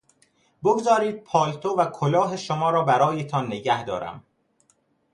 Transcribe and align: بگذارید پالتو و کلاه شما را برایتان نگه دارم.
بگذارید 0.63 1.23
پالتو 1.23 1.69
و 1.69 1.85
کلاه 1.85 2.37
شما 2.37 2.69
را 2.69 2.83
برایتان 2.83 3.45
نگه 3.45 3.83
دارم. 3.85 4.23